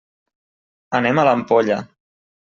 [0.99, 1.77] Anem a l'Ampolla.